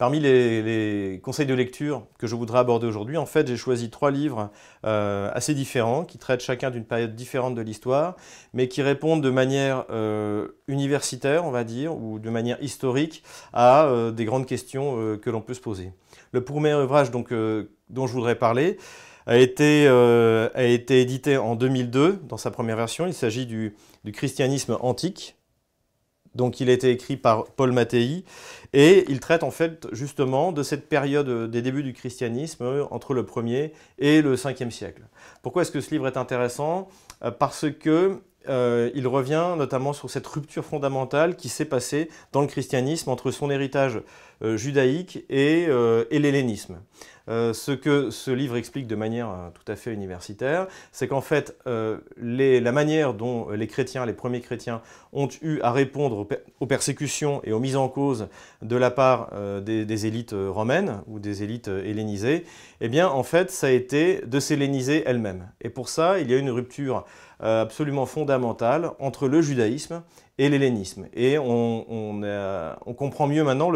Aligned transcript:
Parmi 0.00 0.18
les, 0.18 1.20
conseils 1.22 1.44
de 1.44 1.52
lecture 1.52 2.06
que 2.18 2.26
je 2.26 2.34
voudrais 2.34 2.60
aborder 2.60 2.86
aujourd'hui, 2.86 3.18
en 3.18 3.26
fait, 3.26 3.46
j'ai 3.46 3.58
choisi 3.58 3.90
trois 3.90 4.10
livres 4.10 4.50
euh, 4.86 5.30
assez 5.34 5.52
différents, 5.52 6.06
qui 6.06 6.16
traitent 6.16 6.40
chacun 6.40 6.70
d'une 6.70 6.86
période 6.86 7.14
différente 7.14 7.54
de 7.54 7.60
l'histoire, 7.60 8.16
mais 8.54 8.66
qui 8.66 8.80
répondent 8.80 9.22
de 9.22 9.28
manière 9.28 9.84
euh, 9.90 10.48
universitaire, 10.68 11.44
on 11.44 11.50
va 11.50 11.64
dire, 11.64 11.94
ou 11.94 12.18
de 12.18 12.30
manière 12.30 12.56
historique 12.62 13.22
à 13.52 13.88
euh, 13.88 14.10
des 14.10 14.24
grandes 14.24 14.46
questions 14.46 15.18
que 15.20 15.28
l'on 15.28 15.42
peut 15.42 15.52
se 15.52 15.60
poser. 15.60 15.92
Le 16.32 16.42
premier 16.42 16.72
ouvrage 16.72 17.10
donc, 17.10 17.30
dont 17.90 18.06
je 18.06 18.12
voudrais 18.14 18.36
parler 18.36 18.78
a 19.26 19.36
été, 19.36 19.86
a 19.86 20.64
été 20.64 21.02
édité 21.02 21.36
en 21.36 21.56
2002 21.56 22.22
dans 22.26 22.38
sa 22.38 22.50
première 22.50 22.76
version. 22.76 23.06
Il 23.06 23.12
s'agit 23.12 23.44
du, 23.44 23.76
du 24.04 24.12
christianisme 24.12 24.78
antique 24.80 25.36
donc 26.34 26.60
il 26.60 26.70
a 26.70 26.72
été 26.72 26.90
écrit 26.90 27.16
par 27.16 27.46
Paul 27.46 27.72
Mattei 27.72 28.24
et 28.72 29.04
il 29.08 29.20
traite 29.20 29.42
en 29.42 29.50
fait 29.50 29.86
justement 29.92 30.52
de 30.52 30.62
cette 30.62 30.88
période 30.88 31.50
des 31.50 31.62
débuts 31.62 31.82
du 31.82 31.92
christianisme 31.92 32.86
entre 32.90 33.14
le 33.14 33.22
1er 33.22 33.72
et 33.98 34.22
le 34.22 34.36
5e 34.36 34.70
siècle. 34.70 35.02
Pourquoi 35.42 35.62
est-ce 35.62 35.72
que 35.72 35.80
ce 35.80 35.90
livre 35.90 36.06
est 36.06 36.16
intéressant? 36.16 36.88
Euh, 37.24 37.30
Parce 37.30 37.66
que 37.70 38.20
euh, 38.48 38.90
il 38.94 39.06
revient 39.06 39.54
notamment 39.58 39.92
sur 39.92 40.08
cette 40.08 40.26
rupture 40.26 40.64
fondamentale 40.64 41.36
qui 41.36 41.50
s'est 41.50 41.66
passée 41.66 42.08
dans 42.32 42.40
le 42.40 42.46
christianisme 42.46 43.10
entre 43.10 43.30
son 43.30 43.50
héritage 43.50 43.96
euh, 43.96 44.00
judaïque 44.42 45.24
et, 45.28 45.66
euh, 45.68 46.04
l'hellénisme. 46.10 46.78
ce 47.28 47.70
que 47.70 48.10
ce 48.10 48.30
livre 48.30 48.56
explique 48.56 48.86
de 48.86 48.96
manière 48.96 49.52
tout 49.54 49.70
à 49.70 49.76
fait 49.76 49.92
universitaire, 49.92 50.66
c'est 50.90 51.06
qu'en 51.06 51.20
fait, 51.20 51.56
la 51.66 52.72
manière 52.72 53.14
dont 53.14 53.50
les 53.50 53.66
chrétiens, 53.68 54.04
les 54.04 54.12
premiers 54.12 54.40
chrétiens, 54.40 54.82
ont 55.12 55.28
eu 55.40 55.60
à 55.60 55.70
répondre 55.70 56.26
aux, 56.60 56.66
persécutions 56.66 57.40
et 57.44 57.52
aux 57.52 57.60
mises 57.60 57.76
en 57.76 57.88
cause 57.88 58.28
de 58.62 58.76
la 58.76 58.90
part 58.90 59.30
des, 59.62 59.84
des, 59.84 60.06
élites 60.06 60.34
romaines 60.34 61.02
ou 61.06 61.20
des 61.20 61.42
élites 61.44 61.68
hellénisées, 61.68 62.44
eh 62.80 62.88
bien, 62.88 63.08
en 63.08 63.22
fait, 63.22 63.50
ça 63.50 63.68
a 63.68 63.70
été 63.70 64.22
de 64.26 64.40
s'helléniser 64.40 65.04
elles-mêmes. 65.06 65.48
Et 65.60 65.70
pour 65.70 65.88
ça, 65.88 66.18
il 66.18 66.30
y 66.30 66.34
a 66.34 66.36
une 66.36 66.50
rupture 66.50 67.04
euh, 67.42 67.62
absolument 67.62 68.04
fondamentale 68.04 68.90
entre 68.98 69.26
le 69.26 69.40
judaïsme 69.40 70.02
et 70.40 70.48
l'hellénisme. 70.48 71.06
Et 71.12 71.38
on, 71.38 72.94
comprend 72.96 73.28
mieux 73.28 73.44
maintenant 73.44 73.70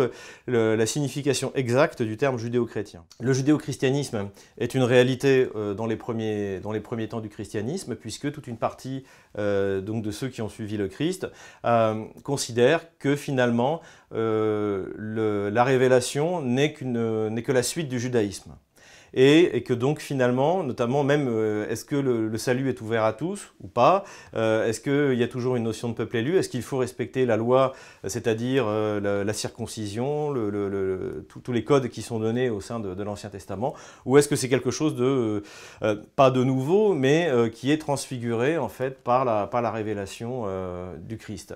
la 0.47 0.87
signification 0.87 1.53
exacte 1.55 2.03
du 2.03 2.17
terme 2.17 2.39
judéo-chrétien. 2.39 3.05
Le 3.21 3.33
judéo-christianisme 3.35 4.31
est 4.59 4.75
une 4.75 4.83
réalité 4.83 5.49
euh, 5.55 5.75
dans, 5.75 5.87
les 5.87 5.97
premiers, 5.97 6.61
temps 7.09 7.21
du 7.21 7.29
christianisme, 7.29 7.95
puisque 7.95 8.33
toute 8.33 8.47
une 8.47 8.57
partie 8.57 9.05
euh, 9.39 9.83
donc 9.83 10.03
de 10.03 10.11
ceux 10.11 10.29
qui 10.29 10.41
ont 10.41 10.49
suivi 10.49 10.79
le 10.79 10.89
Christ 10.89 11.27
considèrent 12.23 12.99
que 12.99 13.15
finalement 13.15 13.83
la 14.11 15.65
révélation 15.65 16.41
n'est 16.41 16.73
que 16.73 17.53
la 17.53 17.63
suite 17.63 17.89
du 17.89 18.01
judaïsme 18.01 18.53
et, 19.15 19.63
que 19.63 19.73
donc 19.73 20.01
finalement, 20.01 20.65
notamment 20.65 21.05
même, 21.05 21.29
euh, 21.29 21.69
est-ce 21.69 21.85
que 21.85 21.95
le, 21.95 22.37
salut 22.37 22.69
est 22.69 22.81
ouvert 22.81 23.05
à 23.05 23.13
tous 23.13 23.53
ou 23.63 23.69
pas 23.69 24.05
euh, 24.35 24.67
Est-ce 24.67 24.81
qu'il 24.81 25.19
y 25.19 25.23
a 25.23 25.29
toujours 25.29 25.55
une 25.55 25.63
notion 25.63 25.89
de 25.89 25.95
peuple 25.95 26.17
élu 26.17 26.37
Est-ce 26.37 26.49
qu'il 26.49 26.63
faut 26.63 26.79
respecter 26.79 27.25
la 27.25 27.37
loi, 27.37 27.75
c'est-à-dire 28.05 28.65
euh, 28.67 29.25
la, 29.25 29.33
circoncision, 29.33 30.35
tous 31.29 31.53
les 31.53 31.65
codes 31.65 31.89
qui 31.89 32.03
sont 32.03 32.19
donnés 32.19 32.51
au 32.51 32.61
sein 32.61 32.81
de, 32.81 33.03
l'Ancien 33.03 33.31
Testament 33.31 33.75
Ou 34.05 34.19
est-ce 34.19 34.29
que 34.29 34.37
c'est 34.37 34.49
quelque 34.49 34.71
chose 34.73 34.97
de, 34.97 35.43
pas 36.17 36.31
de 36.31 36.43
nouveau, 36.43 36.95
mais 36.95 37.31
qui 37.53 37.71
est 37.71 37.79
transfiguré 37.79 38.59
en 38.59 38.69
fait 38.69 39.03
par 39.03 39.25
la, 39.25 39.47
par 39.47 39.63
la 39.63 39.71
révélation 39.71 40.47
du 40.99 41.19
Christ. 41.19 41.55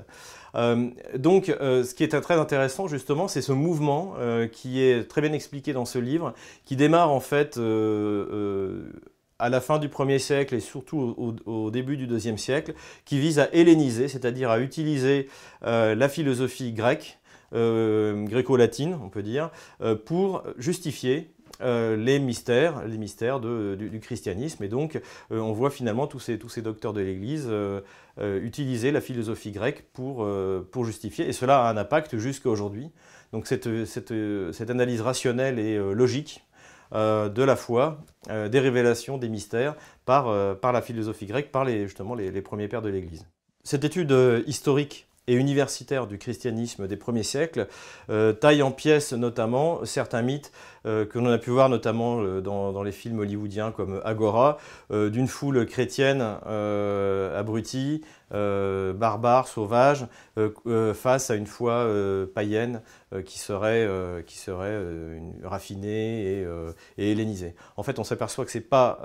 Donc, 1.14 1.46
ce 1.46 1.94
qui 1.94 2.04
est 2.04 2.20
très 2.20 2.34
intéressant, 2.34 2.88
justement, 2.88 3.28
c'est 3.28 3.42
ce 3.42 3.52
mouvement 3.52 4.14
qui 4.52 4.82
est 4.82 5.08
très 5.08 5.20
bien 5.20 5.32
expliqué 5.32 5.72
dans 5.72 5.84
ce 5.84 5.98
livre, 5.98 6.34
qui 6.64 6.76
démarre 6.76 7.10
en 7.10 7.20
fait 7.20 7.47
à 9.40 9.48
la 9.48 9.60
fin 9.60 9.78
du 9.78 9.88
1er 9.88 10.18
siècle 10.18 10.54
et 10.54 10.60
surtout 10.60 11.14
au, 11.46 11.70
début 11.70 11.96
du 11.96 12.06
2e 12.06 12.36
siècle, 12.36 12.74
qui 13.04 13.18
vise 13.18 13.38
à 13.38 13.48
helléniser, 13.52 14.08
c'est-à-dire 14.08 14.50
à 14.50 14.60
utiliser 14.60 15.28
la 15.62 16.08
philosophie 16.08 16.72
grecque, 16.72 17.18
gréco-latine, 17.52 18.98
on 19.02 19.08
peut 19.08 19.22
dire, 19.22 19.50
pour 20.04 20.42
justifier 20.58 21.30
euh, 21.60 21.96
les 21.96 22.20
mystères, 22.20 22.84
les 22.86 22.98
mystères 22.98 23.40
du, 23.40 24.00
christianisme. 24.00 24.62
Et 24.62 24.68
donc, 24.68 24.96
euh, 25.32 25.40
on 25.40 25.52
voit 25.52 25.70
finalement 25.70 26.06
tous 26.06 26.20
ces, 26.20 26.62
docteurs 26.62 26.92
de 26.92 27.00
l'Église 27.00 27.48
euh, 27.48 27.80
utiliser 28.18 28.92
la 28.92 29.00
philosophie 29.00 29.50
grecque 29.50 29.84
pour, 29.92 30.24
justifier. 30.84 31.28
Et 31.28 31.32
cela 31.32 31.66
a 31.66 31.70
un 31.70 31.76
impact 31.76 32.16
jusqu'à 32.18 32.48
aujourd'hui. 32.48 32.90
Donc, 33.32 33.46
cette, 33.46 33.66
analyse 34.70 35.00
rationnelle 35.00 35.58
et 35.58 35.78
logique 35.94 36.44
de 36.92 37.42
la 37.42 37.56
foi, 37.56 37.98
des 38.28 38.58
révélations, 38.58 39.18
des 39.18 39.28
mystères, 39.28 39.74
par, 40.04 40.56
par 40.58 40.72
la 40.72 40.82
philosophie 40.82 41.26
grecque, 41.26 41.52
par 41.52 41.64
les, 41.64 41.84
justement 41.84 42.14
les, 42.14 42.42
premiers 42.42 42.68
pères 42.68 42.82
de 42.82 42.88
l'Église. 42.88 43.26
Cette 43.64 43.84
étude 43.84 44.14
historique 44.46 45.08
et 45.28 45.34
universitaire 45.34 46.06
du 46.06 46.18
christianisme 46.18 46.88
des 46.88 46.96
premiers 46.96 47.22
siècles, 47.22 47.68
euh, 48.10 48.32
taille 48.32 48.62
en 48.62 48.72
pièces 48.72 49.12
notamment 49.12 49.84
certains 49.84 50.22
mythes 50.22 50.50
euh, 50.86 51.04
que 51.04 51.18
l'on 51.18 51.30
a 51.30 51.38
pu 51.38 51.50
voir 51.50 51.68
notamment 51.68 52.20
euh, 52.20 52.40
dans, 52.40 52.82
les 52.82 52.92
films 52.92 53.20
hollywoodiens 53.20 53.70
comme 53.70 54.00
Agora, 54.04 54.56
d'une 54.90 55.28
foule 55.28 55.66
chrétienne 55.66 56.22
abrutie, 56.22 58.02
barbare, 58.30 59.48
sauvage, 59.48 60.06
face 60.94 61.30
à 61.30 61.34
une 61.34 61.46
foi 61.46 61.86
païenne 62.34 62.80
qui 63.24 63.38
serait, 63.38 63.88
qui 64.26 64.36
serait 64.36 64.82
raffinée 65.42 66.44
et, 66.98 67.10
hellénisée. 67.10 67.54
En 67.76 67.82
fait, 67.82 67.98
on 67.98 68.04
s'aperçoit 68.04 68.44
que 68.44 68.50
ce 68.50 68.58
n'est 68.58 68.64
pas, 68.64 68.98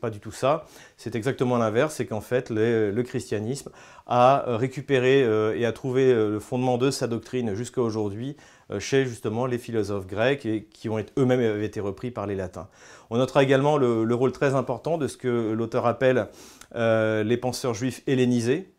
pas 0.00 0.10
du 0.10 0.20
tout 0.20 0.30
ça, 0.30 0.64
c'est 0.96 1.16
exactement 1.16 1.58
l'inverse, 1.58 1.94
c'est 1.96 2.06
qu'en 2.06 2.20
fait, 2.20 2.50
le 2.50 3.02
christianisme 3.02 3.70
a 4.06 4.44
récupéré 4.46 5.20
et 5.58 5.66
a 5.66 5.72
trouvé 5.72 6.12
le 6.12 6.38
fondement 6.38 6.78
de 6.78 6.90
sa 6.90 7.08
doctrine 7.08 7.54
jusqu'à 7.54 7.82
aujourd'hui 7.82 8.36
euh, 8.70 8.80
chez 8.80 9.06
justement 9.06 9.46
les 9.46 9.56
philosophes 9.56 10.06
grecs 10.06 10.44
et 10.44 10.64
qui 10.64 10.90
ont 10.90 10.98
eux-mêmes 11.16 11.62
été 11.62 11.80
repris 11.80 12.10
par 12.10 12.26
les 12.26 12.34
latins. 12.34 12.68
On 13.08 13.16
notera 13.16 13.42
également 13.42 13.78
le, 13.78 14.14
rôle 14.14 14.32
très 14.32 14.54
important 14.54 14.98
de 14.98 15.08
ce 15.08 15.16
que 15.16 15.52
l'auteur 15.52 15.86
appelle 15.86 16.28
euh, 16.74 17.22
les 17.22 17.38
penseurs 17.38 17.72
juifs 17.72 18.02
hellénisés, 18.06 18.70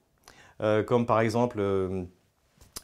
euh, 0.62 0.84
comme 0.84 1.08
par 1.08 1.22
exemple 1.22 1.58
euh, 1.60 2.04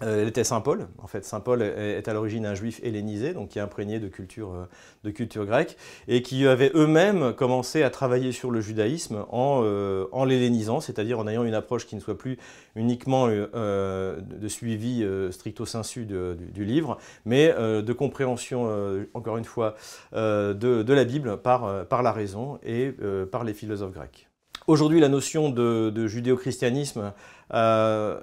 elle 0.01 0.27
était 0.27 0.43
Saint 0.43 0.59
Paul. 0.59 0.87
En 1.01 1.07
fait, 1.07 1.23
Saint 1.23 1.39
Paul 1.39 1.61
est 1.61 2.07
à 2.07 2.13
l'origine 2.13 2.45
un 2.45 2.53
juif 2.53 2.81
hellénisé, 2.83 3.33
donc 3.33 3.49
qui 3.49 3.59
est 3.59 3.61
imprégné 3.61 3.99
de 3.99 4.09
culture, 4.09 4.67
euh, 5.05 5.45
grecque, 5.45 5.77
et 6.07 6.21
qui 6.21 6.45
avaient 6.47 6.71
eux-mêmes 6.75 7.33
commencé 7.33 7.81
à 7.81 7.89
travailler 7.89 8.33
sur 8.33 8.51
le 8.51 8.59
judaïsme 8.59 9.25
en, 9.29 9.61
euh, 9.63 10.07
en 10.11 10.25
l'hellénisant, 10.25 10.81
c'est-à-dire 10.81 11.19
en 11.19 11.27
ayant 11.27 11.45
une 11.45 11.53
approche 11.53 11.85
qui 11.85 11.95
ne 11.95 12.01
soit 12.01 12.17
plus 12.17 12.37
uniquement 12.75 13.27
de 13.27 14.47
suivi 14.47 15.05
stricto 15.31 15.65
sensu 15.65 16.05
du, 16.05 16.65
livre, 16.65 16.97
mais 17.23 17.53
de 17.53 17.93
compréhension, 17.93 18.69
encore 19.13 19.37
une 19.37 19.45
fois, 19.45 19.75
de, 20.13 20.53
de, 20.53 20.93
la 20.93 21.05
Bible 21.05 21.37
par, 21.37 21.87
par 21.87 22.03
la 22.03 22.11
raison 22.11 22.59
et 22.63 22.93
par 23.31 23.43
les 23.43 23.53
philosophes 23.53 23.93
grecs. 23.93 24.27
Aujourd'hui, 24.67 24.99
la 24.99 25.09
notion 25.09 25.49
de, 25.49 26.07
judéo-christianisme 26.07 27.13
euh, 27.53 28.19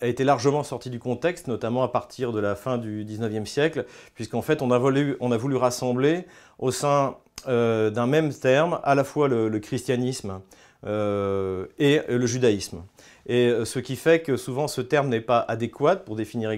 a 0.00 0.06
été 0.06 0.24
largement 0.24 0.62
sortie 0.62 0.88
du 0.88 0.98
contexte, 0.98 1.46
notamment 1.46 1.82
à 1.82 1.88
partir 1.88 2.32
de 2.32 2.40
la 2.40 2.54
fin 2.54 2.78
du 2.78 3.04
XIXe 3.04 3.48
siècle, 3.48 3.84
puisqu'en 4.14 4.40
fait, 4.40 4.62
on 4.62 4.70
a, 4.70 4.78
voulu, 4.78 5.56
rassembler 5.56 6.24
au 6.58 6.70
sein 6.70 7.16
euh, 7.48 7.90
d'un 7.90 8.06
même 8.06 8.32
terme 8.32 8.80
à 8.82 8.94
la 8.94 9.04
fois 9.04 9.28
le, 9.28 9.58
christianisme 9.58 10.40
euh, 10.86 11.66
et 11.78 12.00
le 12.08 12.26
judaïsme. 12.26 12.82
Et 13.26 13.52
ce 13.64 13.78
qui 13.78 13.96
fait 13.96 14.22
que 14.22 14.38
souvent 14.38 14.68
ce 14.68 14.80
terme 14.80 15.08
n'est 15.08 15.20
pas 15.20 15.40
adéquat 15.40 15.96
pour 15.96 16.16
définir, 16.16 16.50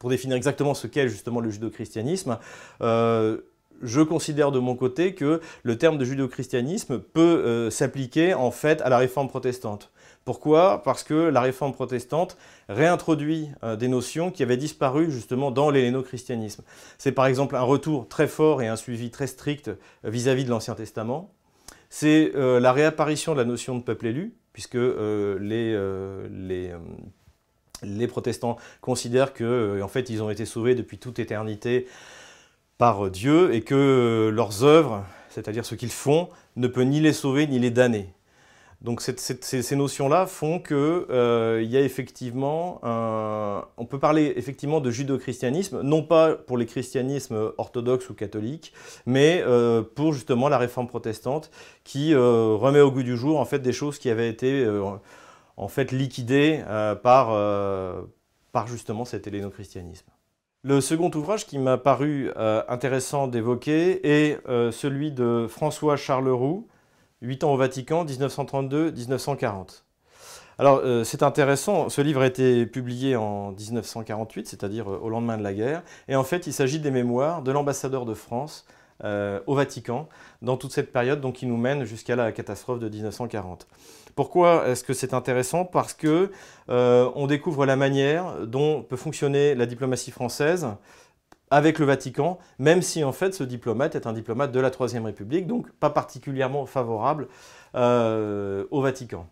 pour 0.00 0.10
définir 0.10 0.36
exactement 0.36 0.74
ce 0.74 0.88
qu'est 0.88 1.08
justement 1.08 1.38
le 1.38 1.50
judéo-christianisme 1.50 2.38
je 3.82 4.00
considère 4.00 4.52
de 4.52 4.58
mon 4.58 4.74
côté 4.74 5.14
que 5.14 5.40
le 5.62 5.78
terme 5.78 5.98
de 5.98 6.04
judéo-christianisme 6.04 6.98
peut 6.98 7.20
euh, 7.20 7.70
s'appliquer 7.70 8.34
en 8.34 8.50
fait 8.50 8.80
à 8.82 8.88
la 8.88 8.98
réforme 8.98 9.28
protestante. 9.28 9.90
Pourquoi? 10.24 10.82
Parce 10.82 11.02
que 11.02 11.14
la 11.14 11.40
réforme 11.40 11.72
protestante 11.72 12.36
réintroduit 12.68 13.48
euh, 13.62 13.76
des 13.76 13.88
notions 13.88 14.30
qui 14.30 14.42
avaient 14.42 14.58
disparu 14.58 15.10
justement 15.10 15.50
dans 15.50 15.70
l'helléno-christianisme. 15.70 16.62
C'est 16.98 17.12
par 17.12 17.26
exemple 17.26 17.56
un 17.56 17.62
retour 17.62 18.06
très 18.08 18.28
fort 18.28 18.62
et 18.62 18.68
un 18.68 18.76
suivi 18.76 19.10
très 19.10 19.26
strict 19.26 19.68
euh, 19.68 19.74
vis-à-vis 20.04 20.44
de 20.44 20.50
l'Ancien 20.50 20.74
Testament. 20.74 21.30
C'est 21.92 22.30
la 22.36 22.72
réapparition 22.72 23.32
de 23.32 23.38
la 23.38 23.44
notion 23.44 23.76
de 23.76 23.82
peuple 23.82 24.06
élu, 24.06 24.32
puisque 24.52 24.76
les, 24.76 25.76
les, 26.30 26.70
les, 27.82 28.06
protestants 28.06 28.58
considèrent 28.80 29.32
que 29.34 29.82
en 29.82 29.88
fait 29.88 30.08
ils 30.08 30.22
ont 30.22 30.30
été 30.30 30.44
sauvés 30.44 30.76
depuis 30.76 30.98
toute 30.98 31.18
éternité 31.18 31.88
par 32.80 33.10
Dieu 33.10 33.52
et 33.52 33.60
que 33.60 34.30
leurs 34.32 34.64
œuvres, 34.64 35.04
c'est-à-dire 35.28 35.66
ce 35.66 35.74
qu'ils 35.74 35.92
font, 35.92 36.30
ne 36.56 36.66
peut 36.66 36.80
ni 36.80 36.98
les 36.98 37.12
sauver 37.12 37.46
ni 37.46 37.58
les 37.58 37.70
damner. 37.70 38.08
Donc 38.80 39.02
ces, 39.02 39.76
notions-là 39.76 40.26
font 40.26 40.58
qu'il 40.58 40.76
euh, 40.78 41.62
y 41.62 41.76
a 41.76 41.82
effectivement 41.82 42.80
un, 42.82 43.66
on 43.76 43.84
peut 43.84 43.98
parler 43.98 44.32
effectivement 44.36 44.80
de 44.80 44.90
judo-christianisme, 44.90 45.82
non 45.82 46.02
pas 46.02 46.34
pour 46.34 46.56
les 46.56 46.64
christianismes 46.64 47.52
orthodoxes 47.58 48.08
ou 48.08 48.14
catholiques, 48.14 48.72
mais 49.04 49.42
euh, 49.46 49.82
pour 49.82 50.14
justement 50.14 50.48
la 50.48 50.56
réforme 50.56 50.88
protestante 50.88 51.50
qui 51.84 52.14
euh, 52.14 52.54
remet 52.54 52.80
au 52.80 52.90
goût 52.90 53.02
du 53.02 53.18
jour 53.18 53.38
en 53.38 53.44
fait 53.44 53.58
des 53.58 53.74
choses 53.74 53.98
qui 53.98 54.08
avaient 54.08 54.30
été 54.30 54.66
en 55.58 55.68
fait 55.68 55.92
liquidées 55.92 56.64
par, 57.02 57.36
par 58.52 58.66
justement 58.66 59.04
cet 59.04 59.26
helléno-christianisme. 59.26 60.10
Le 60.62 60.80
second 60.80 61.10
ouvrage 61.14 61.46
qui 61.46 61.58
m'a 61.58 61.78
paru 61.78 62.30
intéressant 62.68 63.28
d'évoquer 63.28 64.06
est 64.06 64.38
celui 64.72 65.10
de 65.10 65.46
François 65.48 65.96
Charleroux, 65.96 66.68
8 67.22 67.44
ans 67.44 67.54
au 67.54 67.56
Vatican, 67.56 68.04
1932-1940. 68.04 69.84
Alors 70.60 70.82
euh, 70.84 71.04
c'est 71.04 71.22
intéressant, 71.22 71.88
ce 71.88 72.02
livre 72.02 72.20
a 72.20 72.26
été 72.26 72.66
publié 72.66 73.16
en 73.16 73.52
1948, 73.52 74.46
c'est-à-dire 74.46 74.92
euh, 74.92 74.98
au 74.98 75.08
lendemain 75.08 75.38
de 75.38 75.42
la 75.42 75.54
guerre, 75.54 75.82
et 76.06 76.16
en 76.16 76.22
fait 76.22 76.46
il 76.46 76.52
s'agit 76.52 76.78
des 76.78 76.90
mémoires 76.90 77.40
de 77.40 77.50
l'ambassadeur 77.50 78.04
de 78.04 78.12
France 78.12 78.66
euh, 79.04 79.40
au 79.46 79.54
Vatican 79.54 80.08
dans 80.42 80.56
toute 80.56 80.72
cette 80.72 80.92
période 80.92 81.20
donc, 81.20 81.34
qui 81.34 81.46
nous 81.46 81.56
mène 81.56 81.84
jusqu'à 81.84 82.16
la 82.16 82.32
catastrophe 82.32 82.78
de 82.78 82.88
1940. 82.88 83.66
Pourquoi 84.14 84.68
est-ce 84.68 84.84
que 84.84 84.92
c'est 84.92 85.14
intéressant? 85.14 85.64
Parce 85.64 85.94
que 85.94 86.30
on 86.68 87.26
découvre 87.26 87.64
la 87.66 87.76
manière 87.76 88.46
dont 88.46 88.82
peut 88.82 88.96
fonctionner 88.96 89.54
la 89.54 89.66
diplomatie 89.66 90.10
française 90.10 90.68
avec 91.50 91.78
le 91.78 91.84
Vatican, 91.84 92.38
même 92.58 92.80
si 92.80 93.02
en 93.04 93.12
fait 93.12 93.34
ce 93.34 93.44
diplomate 93.44 93.96
est 93.96 94.06
un 94.06 94.12
diplomate 94.12 94.52
de 94.52 94.60
la 94.60 94.70
Troisième 94.70 95.04
République, 95.04 95.46
donc 95.46 95.70
pas 95.72 95.90
particulièrement 95.90 96.64
favorable 96.64 97.28
euh, 97.74 98.64
au 98.70 98.80
Vatican. 98.80 99.26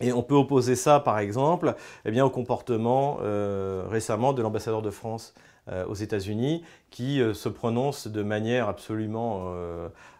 Et 0.00 0.12
on 0.12 0.22
peut 0.22 0.34
opposer 0.34 0.76
ça, 0.76 1.00
par 1.00 1.18
exemple, 1.18 1.74
eh 2.04 2.20
au 2.20 2.30
comportement 2.30 3.18
euh, 3.22 3.84
récemment 3.88 4.32
de 4.32 4.42
l'ambassadeur 4.42 4.82
de 4.82 4.90
France 4.90 5.34
euh, 5.68 5.84
aux 5.86 5.94
États-Unis, 5.94 6.62
qui 6.90 7.20
se 7.34 7.48
prononce 7.48 8.06
de 8.08 8.22
manière 8.22 8.68
absolument 8.68 9.52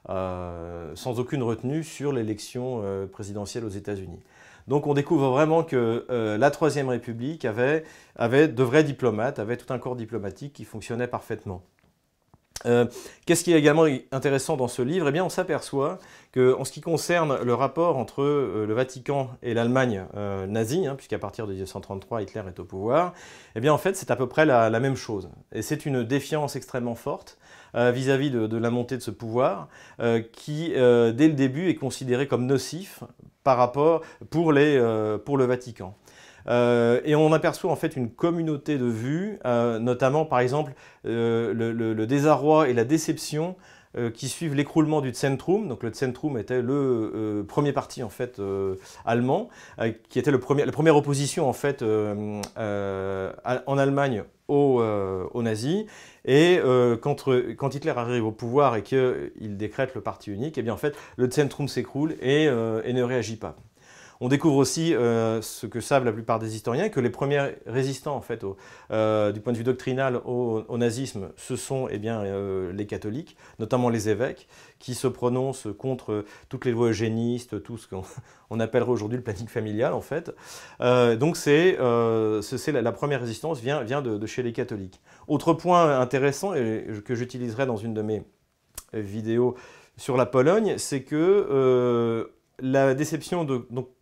sans 0.06 1.20
aucune 1.20 1.42
retenue 1.42 1.84
sur 1.84 2.12
l'élection 2.12 2.82
présidentielle 3.10 3.64
aux 3.64 3.68
États-Unis. 3.68 4.20
Donc 4.68 4.86
on 4.86 4.92
découvre 4.92 5.30
vraiment 5.30 5.64
que 5.64 6.04
euh, 6.10 6.36
la 6.36 6.50
Troisième 6.50 6.90
République 6.90 7.46
avait, 7.46 7.84
de 8.18 8.62
vrais 8.62 8.84
diplomates, 8.84 9.38
avait 9.38 9.56
tout 9.56 9.72
un 9.72 9.78
corps 9.78 9.96
diplomatique 9.96 10.52
qui 10.52 10.64
fonctionnait 10.64 11.08
parfaitement. 11.08 11.62
Euh, 12.66 12.86
qu'est-ce 13.24 13.44
qui 13.44 13.52
est 13.52 13.58
également 13.58 13.86
intéressant 14.10 14.56
dans 14.56 14.68
ce 14.68 14.82
livre? 14.82 15.08
Eh 15.08 15.12
bien, 15.12 15.24
on 15.24 15.28
s'aperçoit 15.28 15.98
qu'en 16.34 16.64
ce 16.64 16.72
qui 16.72 16.80
concerne 16.80 17.38
le 17.42 17.54
rapport 17.54 17.96
entre 17.96 18.22
euh, 18.22 18.66
le 18.66 18.74
Vatican 18.74 19.30
et 19.42 19.54
l'Allemagne 19.54 20.04
nazie, 20.48 20.86
hein, 20.86 20.94
puisqu'à 20.96 21.18
partir 21.18 21.46
de 21.46 21.52
1933, 21.52 22.22
Hitler 22.22 22.42
est 22.48 22.58
au 22.58 22.64
pouvoir, 22.64 23.14
eh 23.54 23.60
bien, 23.60 23.72
en 23.72 23.78
fait, 23.78 23.96
c'est 23.96 24.10
à 24.10 24.16
peu 24.16 24.28
près 24.28 24.44
la, 24.46 24.70
même 24.80 24.96
chose. 24.96 25.30
Et 25.52 25.62
c'est 25.62 25.86
une 25.86 26.04
défiance 26.04 26.56
extrêmement 26.56 26.94
forte 26.94 27.38
vis-à- 27.74 28.20
et 28.20 28.30
de, 28.30 28.56
la 28.56 28.70
montée 28.70 28.96
de 28.96 29.02
ce 29.02 29.10
pouvoir, 29.10 29.68
qui, 30.32 30.70
dès 30.70 31.28
le 31.28 31.32
début, 31.32 31.68
est 31.68 31.74
considéré 31.74 32.26
comme 32.26 32.46
nocif 32.46 33.02
par 33.48 33.56
rapport 33.56 34.02
pour, 34.28 34.52
les, 34.52 34.76
euh, 34.76 35.16
pour 35.16 35.38
le 35.38 35.46
Vatican. 35.46 35.96
Euh, 36.48 37.00
et 37.04 37.14
on 37.14 37.32
aperçoit 37.32 37.70
en 37.70 37.76
fait 37.76 37.96
une 37.96 38.10
communauté 38.10 38.78
de 38.78 38.86
vues, 38.86 39.38
euh, 39.44 39.78
notamment 39.78 40.24
par 40.24 40.40
exemple 40.40 40.72
le, 41.04 42.04
désarroi 42.06 42.68
et 42.68 42.74
la 42.74 42.84
déception 42.84 43.56
qui 44.14 44.28
suivent 44.28 44.54
l'écroulement 44.54 45.00
du 45.00 45.12
Zentrum. 45.12 45.66
Donc 45.66 45.82
le 45.82 45.92
Zentrum 45.92 46.38
était 46.38 46.62
le 46.62 47.44
premier 47.48 47.72
parti 47.72 48.02
en 48.02 48.10
fait 48.10 48.40
allemand, 49.04 49.48
qui 50.08 50.18
était 50.18 50.30
le 50.30 50.38
premier, 50.38 50.64
la 50.64 50.72
première 50.72 50.94
opposition 50.94 51.48
en 51.48 51.52
fait 51.52 51.82
en 51.82 52.42
Allemagne 53.78 54.24
aux, 54.46 55.42
nazis. 55.42 55.86
Et 56.26 56.60
quand, 57.00 57.74
Hitler 57.74 57.94
arrive 57.96 58.26
au 58.26 58.32
pouvoir 58.32 58.76
et 58.76 58.82
qu'il 58.82 59.56
décrète 59.56 59.94
le 59.94 60.02
parti 60.02 60.30
unique, 60.30 60.58
et 60.58 60.60
eh 60.60 60.62
bien 60.62 60.74
en 60.74 60.78
fait 60.78 60.94
le 61.16 61.28
Zentrum 61.30 61.66
s'écroule 61.66 62.14
et 62.20 62.46
ne 62.46 63.02
réagit 63.02 63.36
pas. 63.36 63.56
On 64.20 64.28
découvre 64.28 64.56
aussi 64.56 64.94
euh, 64.94 65.40
ce 65.42 65.66
que 65.66 65.80
savent 65.80 66.04
la 66.04 66.12
plupart 66.12 66.38
des 66.38 66.56
historiens, 66.56 66.88
que 66.88 66.98
les 66.98 67.10
premiers 67.10 67.54
résistants, 67.66 68.16
en 68.16 68.20
fait, 68.20 68.44
euh, 68.90 69.30
du 69.30 69.40
point 69.40 69.52
de 69.52 69.58
vue 69.58 69.64
doctrinal 69.64 70.20
au, 70.24 70.64
nazisme, 70.76 71.30
ce 71.36 71.54
sont 71.54 71.88
eh 71.90 71.98
bien, 71.98 72.22
euh, 72.22 72.72
les 72.72 72.86
catholiques, 72.86 73.36
notamment 73.58 73.90
les 73.90 74.08
évêques, 74.08 74.48
qui 74.80 74.94
se 74.94 75.06
prononcent 75.06 75.68
contre 75.78 76.24
toutes 76.48 76.64
les 76.64 76.72
lois 76.72 76.88
eugénistes, 76.88 77.62
tout 77.62 77.78
ce 77.78 77.86
qu'on 77.86 78.60
appellerait 78.60 78.90
aujourd'hui 78.90 79.18
le 79.18 79.22
planning 79.22 79.48
familial, 79.48 79.92
en 79.92 80.00
fait. 80.00 80.34
donc 80.80 81.36
c'est 81.36 81.76
la, 81.78 82.82
la, 82.82 82.92
première 82.92 83.20
résistance 83.20 83.60
vient, 83.60 83.82
de, 84.02 84.26
chez 84.26 84.42
les 84.42 84.52
catholiques. 84.52 85.00
Autre 85.28 85.52
point 85.52 86.00
intéressant, 86.00 86.54
et 86.54 86.86
que 87.04 87.14
j'utiliserai 87.14 87.66
dans 87.66 87.76
une 87.76 87.94
de 87.94 88.02
mes 88.02 88.22
vidéos 88.92 89.54
sur 89.96 90.16
la 90.16 90.26
Pologne, 90.26 90.74
c'est 90.76 91.02
que 91.02 92.30
la 92.60 92.94
déception 92.94 93.46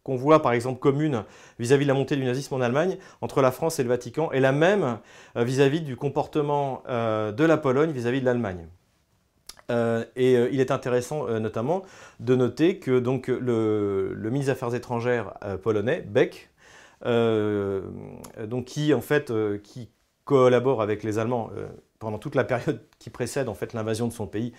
qu'on 0.02 0.16
voit 0.16 0.42
par 0.42 0.52
exemple 0.52 0.80
commune 0.80 1.24
vis-à-vis 1.58 1.84
de 1.84 1.88
la 1.88 1.94
montée 1.94 2.16
du 2.16 2.24
nazisme 2.24 2.54
en 2.54 2.60
Allemagne 2.60 2.96
entre 3.20 3.42
la 3.42 3.50
France 3.50 3.78
et 3.78 3.82
le 3.82 3.88
Vatican 3.88 4.30
est 4.32 4.40
la 4.40 4.52
même 4.52 4.98
euh, 5.36 5.44
vis-à-vis 5.44 5.80
du 5.80 5.96
comportement 5.96 6.82
euh, 6.88 7.32
de 7.32 7.44
la 7.44 7.56
Pologne 7.56 7.90
vis-à-vis 7.90 8.20
de 8.20 8.24
l'Allemagne. 8.24 8.66
Euh, 9.70 10.04
et 10.14 10.34
il 10.34 10.60
est 10.60 10.70
intéressant 10.70 11.26
notamment 11.40 11.82
de 12.20 12.36
noter 12.36 12.78
que 12.78 12.92
le, 12.92 14.14
ministre 14.30 14.46
des 14.46 14.50
Affaires 14.50 14.74
étrangères 14.74 15.34
polonais, 15.62 16.02
Beck, 16.06 16.50
qui 18.64 18.94
en 18.94 19.00
fait 19.00 19.32
qui 19.64 19.90
collabore 20.24 20.82
avec 20.82 21.02
les 21.02 21.18
Allemands 21.18 21.50
pendant 21.98 22.18
toute 22.18 22.36
la 22.36 22.44
période 22.44 22.80
qui 23.00 23.10
précède 23.10 23.48
en 23.48 23.54
fait 23.54 23.72
l'invasion 23.72 24.06
de 24.06 24.12
son 24.12 24.26
pays 24.28 24.52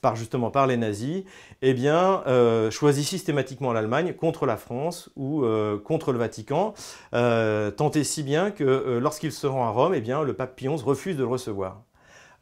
par 0.00 0.16
justement 0.16 0.50
par 0.50 0.66
les 0.66 0.76
nazis, 0.76 1.24
eh 1.62 1.74
euh, 1.86 2.70
choisit 2.70 3.06
systématiquement 3.06 3.72
l'Allemagne 3.72 4.14
contre 4.14 4.46
la 4.46 4.56
France 4.56 5.10
ou 5.16 5.44
euh, 5.44 5.78
contre 5.78 6.12
le 6.12 6.18
Vatican, 6.18 6.74
euh, 7.14 7.70
tant 7.70 7.90
si 8.02 8.22
bien 8.22 8.50
que 8.50 8.98
lorsqu'il 9.02 9.32
se 9.32 9.46
rend 9.46 9.66
à 9.66 9.70
Rome, 9.70 9.94
eh 9.94 10.00
bien, 10.00 10.22
le 10.22 10.32
pape 10.32 10.54
Pie 10.56 10.68
refuse 10.68 11.16
de 11.16 11.22
le 11.22 11.28
recevoir. 11.28 11.82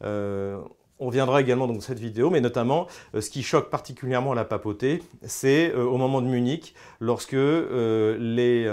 on 0.01 1.09
viendra 1.09 1.41
également 1.41 1.67
dans 1.67 1.79
cette 1.79 1.99
vidéo, 1.99 2.29
mais 2.29 2.41
notamment 2.41 2.87
ce 3.17 3.29
qui 3.29 3.41
choque 3.41 3.69
particulièrement 3.69 4.33
la 4.33 4.45
papauté, 4.45 5.01
c'est 5.23 5.73
au 5.73 5.97
moment 5.97 6.21
de 6.21 6.27
Munich, 6.27 6.75
lorsque 6.99 7.33
les 7.33 8.65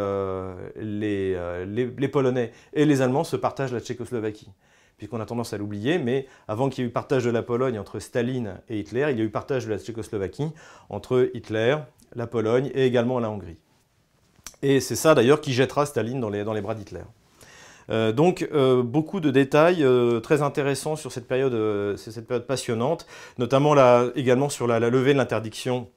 Polonais 2.13 2.53
et 2.75 2.85
les 2.85 3.01
Allemands 3.01 3.25
se 3.25 3.37
partagent 3.37 3.73
la 3.73 3.81
Tchécoslovaquie 3.81 4.51
puisqu'on 4.97 5.21
a 5.21 5.27
tendance 5.27 5.53
à 5.53 5.59
l'oublier, 5.59 5.99
mais 5.99 6.27
avant 6.49 6.69
qu'il 6.69 6.83
y 6.83 6.87
ait 6.87 6.91
eu 6.91 6.93
partage 6.93 7.25
de 7.25 7.31
la 7.31 7.43
Pologne 7.43 7.79
entre 7.79 7.99
Staline 7.99 8.59
et 8.69 8.79
Hitler, 8.79 9.09
il 9.11 9.19
y 9.19 9.21
a 9.21 9.25
eu 9.25 9.31
partage 9.31 9.67
de 9.67 9.71
la 9.71 9.79
Tchécoslovaquie 9.79 10.49
entre 10.89 11.31
Hitler, 11.35 11.77
la 12.15 12.27
Pologne 12.27 12.71
et 12.75 12.87
également 12.87 13.21
la 13.21 13.31
Hongrie. 13.31 13.59
Et 14.63 14.81
c'est 14.81 14.97
ça 14.97 15.15
d'ailleurs 15.15 15.41
qui 15.41 15.53
jettera 15.53 15.87
Staline 15.87 16.21
dans 16.21 16.31
les, 16.31 16.61
bras 16.61 16.75
d'Hitler. 16.75 17.03
Euh, 17.89 18.11
donc 18.11 18.49
euh, 18.53 18.83
beaucoup 18.83 19.21
de 19.21 19.31
détails 19.31 19.85
euh, 19.85 20.19
très 20.19 20.43
intéressants 20.43 20.97
sur 20.97 21.13
cette 21.13 21.29
période 21.29 21.97
passionnante, 22.47 23.07
notamment 23.39 23.75
également 24.15 24.49
sur 24.49 24.67
la 24.67 24.81
levée 24.81 25.13
de 25.13 25.19
l'interdiction 25.19 25.89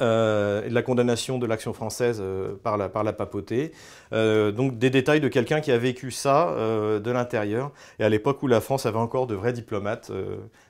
euh, 0.00 0.64
et 0.64 0.68
de 0.68 0.74
la 0.74 0.82
condamnation 0.82 1.38
de 1.38 1.46
l'action 1.46 1.72
française 1.72 2.18
euh, 2.20 2.54
par, 2.62 2.76
la, 2.76 2.88
par 2.88 3.04
la 3.04 3.12
papauté. 3.12 3.72
Euh, 4.12 4.50
donc 4.50 4.78
des 4.78 4.90
détails 4.90 5.20
de 5.20 5.28
quelqu'un 5.28 5.60
qui 5.60 5.70
a 5.70 5.78
vécu 5.78 6.10
ça 6.10 6.54
de 6.56 7.10
l'intérieur, 7.10 7.72
et 7.98 8.04
à 8.04 8.08
l'époque 8.08 8.42
où 8.42 8.46
la 8.46 8.60
France 8.60 8.86
avait 8.86 8.98
encore 8.98 9.26
de 9.26 9.34
vrais 9.34 9.52
diplomates 9.52 10.10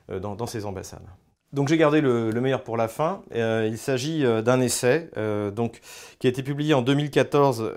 dans, 0.09 0.45
ses 0.45 0.65
ambassades. 0.65 1.07
Donc 1.51 1.67
j'ai 1.67 1.77
gardé 1.77 2.01
le, 2.01 2.31
meilleur 2.33 2.63
pour 2.63 2.77
la 2.77 2.87
fin. 2.87 3.21
il 3.33 3.77
s'agit 3.77 4.23
d'un 4.43 4.59
essai 4.59 5.09
donc, 5.55 5.81
qui 6.19 6.27
a 6.27 6.29
été 6.29 6.43
publié 6.43 6.73
en 6.73 6.81
2014 6.81 7.73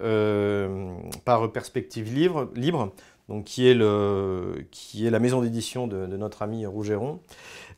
par 1.25 1.53
Perspective 1.53 2.13
Libre, 2.15 2.93
donc, 3.29 3.45
qui, 3.45 3.69
est 3.69 3.75
le, 3.75 4.67
qui 4.71 5.07
est 5.07 5.11
la 5.11 5.19
maison 5.19 5.41
d'édition 5.41 5.87
de, 5.87 6.07
de, 6.07 6.17
notre 6.17 6.43
ami 6.43 6.67
Rougeron. 6.67 7.21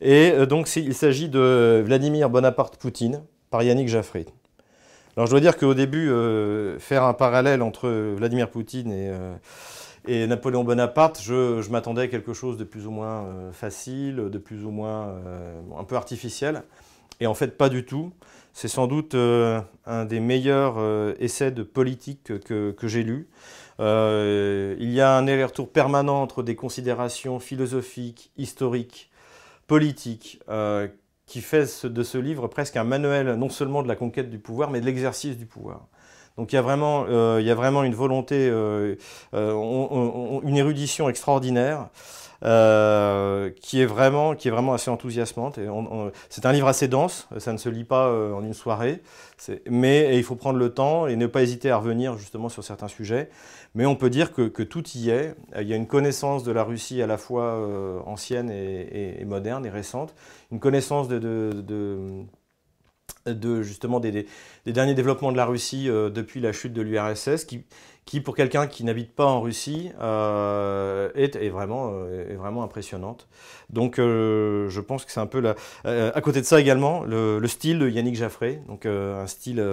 Et 0.01 0.31
donc 0.47 0.73
il 0.75 0.93
s'agit 0.93 1.29
de 1.29 1.81
Vladimir 1.85 2.29
Bonaparte-Poutine, 2.29 3.23
par 3.49 3.63
Yannick 3.63 3.87
Jaffré. 3.87 4.25
Alors 5.19 5.27
je 5.27 5.31
dois 5.31 5.41
dire 5.41 5.57
qu'au 5.57 5.73
début, 5.73 6.09
euh, 6.09 6.79
faire 6.79 7.03
un 7.03 7.13
parallèle 7.13 7.61
entre 7.61 7.89
Vladimir 7.89 8.49
Poutine 8.49 8.91
et, 8.91 9.09
euh, 10.07 10.27
Napoléon 10.27 10.63
Bonaparte, 10.63 11.19
je, 11.21 11.69
m'attendais 11.69 12.03
à 12.03 12.07
quelque 12.07 12.33
chose 12.33 12.57
de 12.57 12.63
plus 12.63 12.87
ou 12.87 12.91
moins 12.91 13.25
euh, 13.25 13.51
facile, 13.51 14.15
de 14.31 14.37
plus 14.37 14.63
ou 14.63 14.71
moins 14.71 15.13
un 15.77 15.83
peu 15.83 15.95
artificiel. 15.95 16.63
Et 17.19 17.27
en 17.27 17.33
fait, 17.33 17.57
pas 17.57 17.67
du 17.67 17.83
tout. 17.83 18.13
C'est 18.53 18.69
sans 18.69 18.87
doute 18.87 19.13
un 19.13 20.05
des 20.05 20.19
meilleurs 20.19 20.77
essais 21.19 21.51
de 21.51 21.63
politique 21.63 22.39
que, 22.45 22.71
que 22.71 22.87
j'ai 22.87 23.03
lu. 23.03 23.27
il 23.79 24.91
y 24.91 25.01
a 25.01 25.17
un 25.17 25.27
aller-retour 25.27 25.69
permanent 25.69 26.21
entre 26.21 26.43
des 26.43 26.55
considérations 26.55 27.39
philosophiques, 27.39 28.31
historiques, 28.37 29.11
politiques, 29.67 30.41
qui 31.29 31.41
fait 31.41 31.85
de 31.85 32.03
ce 32.03 32.17
livre 32.17 32.47
presque 32.47 32.75
un 32.75 32.83
manuel 32.83 33.35
non 33.35 33.49
seulement 33.49 33.83
de 33.83 33.87
la 33.87 33.95
conquête 33.95 34.29
du 34.29 34.39
pouvoir, 34.39 34.71
mais 34.71 34.81
de 34.81 34.85
l'exercice 34.85 35.37
du 35.37 35.45
pouvoir. 35.45 35.85
Donc 36.37 36.51
il 36.51 36.55
y 36.55 36.59
a 36.59 36.61
vraiment, 36.61 37.05
il 37.37 37.45
y 37.45 37.51
a 37.51 37.55
vraiment 37.55 37.83
une 37.83 37.93
volonté, 37.93 38.47
une 39.31 40.57
érudition 40.57 41.07
extraordinaire. 41.07 41.89
Euh, 42.45 43.49
qui, 43.61 43.81
est 43.81 43.85
vraiment, 43.85 44.33
qui 44.33 44.47
est 44.47 44.51
vraiment 44.51 44.73
assez 44.73 44.89
enthousiasmante. 44.89 45.59
c'est 46.29 46.45
un 46.45 46.53
livre 46.53 46.67
assez 46.67 46.87
dense, 46.87 47.27
ça 47.37 47.51
ne 47.51 47.57
se 47.57 47.67
lit 47.67 47.83
pas 47.83 48.07
euh, 48.07 48.31
en 48.31 48.45
une 48.45 48.53
soirée, 48.53 49.01
mais 49.69 50.17
il 50.17 50.23
faut 50.23 50.37
prendre 50.37 50.57
le 50.57 50.73
temps 50.73 51.05
et 51.07 51.17
ne 51.17 51.27
pas 51.27 51.41
hésiter 51.41 51.69
à 51.69 51.75
revenir 51.75 52.17
justement 52.17 52.47
sur 52.47 52.63
certains 52.63 52.87
sujets. 52.87 53.29
Mais 53.75 53.85
on 53.85 53.97
peut 53.97 54.09
dire 54.09 54.31
que, 54.31 54.47
tout 54.63 54.87
y 54.95 55.09
est. 55.09 55.35
Il 55.59 55.67
y 55.67 55.73
a 55.73 55.75
une 55.75 55.87
connaissance 55.87 56.43
de 56.43 56.51
la 56.53 56.63
Russie 56.63 57.01
à 57.01 57.07
la 57.07 57.17
fois 57.17 57.43
euh, 57.43 57.99
ancienne 58.05 58.49
et, 58.49 59.23
moderne 59.25 59.65
et 59.65 59.69
récente, 59.69 60.15
une 60.51 60.61
connaissance 60.61 61.09
de, 61.09 62.23
justement 63.61 63.99
des, 63.99 64.25
derniers 64.65 64.95
développements 64.95 65.33
de 65.33 65.37
la 65.37 65.45
Russie 65.45 65.87
depuis 65.87 66.39
la 66.39 66.53
chute 66.53 66.71
de 66.71 66.81
l'URSS, 66.81 67.45
qui 68.09 68.21
pour 68.21 68.35
quelqu'un 68.35 68.65
qui 68.65 68.83
n'habite 68.83 69.11
pas 69.11 69.27
en 69.27 69.39
Russie 69.39 69.91
euh, 70.01 71.11
est, 71.13 71.49
vraiment, 71.49 71.91
euh, 71.93 72.31
est 72.31 72.37
vraiment 72.37 72.63
impressionnante. 72.63 73.27
Donc 73.69 73.99
euh, 73.99 74.67
je 74.67 74.81
pense 74.81 75.05
que 75.05 75.11
c'est 75.11 75.19
un 75.19 75.27
peu 75.27 75.39
la... 75.39 75.55
à 75.85 76.19
côté 76.21 76.41
de 76.41 76.45
ça 76.47 76.59
également, 76.59 77.03
le, 77.03 77.39
style 77.45 77.77
de 77.77 77.87
Yannick 77.87 78.15
Jaffré, 78.15 78.63
donc 78.67 78.87
un 78.87 79.27
style, 79.27 79.63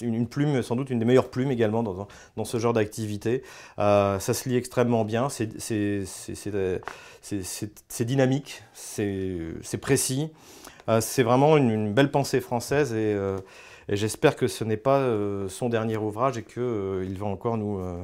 une, 0.00 0.28
plume, 0.28 0.62
sans 0.62 0.76
doute 0.76 0.90
une 0.90 1.00
des 1.00 1.04
meilleures 1.04 1.28
plumes 1.28 1.50
également 1.50 1.82
dans, 1.82 2.06
dans 2.36 2.44
ce 2.44 2.58
genre 2.58 2.72
d'activité. 2.72 3.42
ça 3.78 4.20
se 4.20 4.48
lit 4.48 4.56
extrêmement 4.56 5.04
bien, 5.04 5.28
c'est 5.28 6.04
dynamique, 8.04 8.62
c'est 8.74 9.80
précis. 9.80 10.30
c'est 11.00 11.24
vraiment 11.24 11.56
une, 11.56 11.70
une, 11.72 11.92
belle 11.92 12.12
pensée 12.12 12.40
française 12.40 12.92
et 12.94 13.16
et 13.88 13.96
j'espère 13.96 14.36
que 14.36 14.46
ce 14.46 14.64
n'est 14.64 14.76
pas 14.76 15.00
euh, 15.00 15.48
son 15.48 15.68
dernier 15.68 15.96
ouvrage 15.96 16.38
et 16.38 16.42
qu'il 16.42 16.62
euh, 16.62 17.14
va 17.18 17.26
encore 17.26 17.56
nous, 17.56 17.78
euh, 17.78 18.02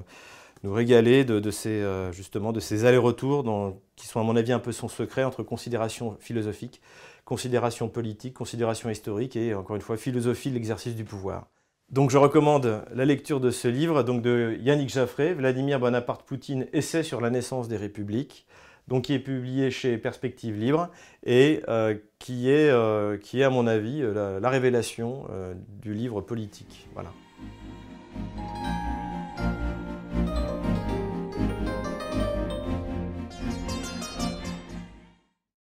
nous 0.62 0.72
régaler 0.72 1.24
de, 1.24 1.50
ces, 1.50 1.82
justement, 2.12 2.52
de 2.52 2.60
ces 2.60 2.84
allers-retours 2.84 3.44
qui 3.96 4.06
sont 4.06 4.20
à 4.20 4.22
mon 4.22 4.36
avis 4.36 4.52
un 4.52 4.58
peu 4.58 4.72
son 4.72 4.88
secret 4.88 5.24
entre 5.24 5.42
considération 5.42 6.16
philosophique, 6.20 6.80
considération 7.24 7.88
politique, 7.88 8.34
considération 8.34 8.90
historique 8.90 9.36
et 9.36 9.54
encore 9.54 9.76
une 9.76 9.82
fois 9.82 9.96
philosophie 9.96 10.50
de 10.50 10.54
l'exercice 10.54 10.94
du 10.94 11.04
pouvoir. 11.04 11.46
Donc 11.88 12.10
je 12.10 12.18
recommande 12.18 12.84
la 12.94 13.04
lecture 13.04 13.40
de 13.40 13.50
ce 13.50 13.66
livre 13.66 14.02
donc 14.02 14.22
de 14.22 14.56
Yannick 14.60 14.90
Jaffré, 14.90 15.34
Vladimir 15.34 15.80
Bonaparte 15.80 16.22
Poutine, 16.22 16.66
Essai 16.72 17.02
sur 17.02 17.20
la 17.20 17.30
naissance 17.30 17.66
des 17.66 17.76
républiques 17.76 18.46
donc 18.90 19.04
qui 19.04 19.14
est 19.14 19.20
publié 19.20 19.70
chez 19.70 19.96
Perspective 19.96 20.56
Libre 20.56 20.90
et 21.24 21.62
euh, 21.68 21.96
qui, 22.18 22.50
est, 22.50 22.68
euh, 22.68 23.16
qui 23.16 23.40
est, 23.40 23.44
à 23.44 23.50
mon 23.50 23.66
avis, 23.66 24.02
la, 24.02 24.40
la 24.40 24.48
révélation 24.50 25.26
euh, 25.30 25.54
du 25.80 25.94
livre 25.94 26.20
politique. 26.20 26.88
Voilà. 26.92 27.12